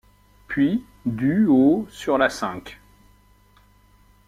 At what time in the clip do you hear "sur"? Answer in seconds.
1.91-2.17